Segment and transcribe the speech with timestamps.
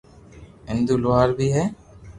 [0.69, 1.63] ھندو لوھار بي ھي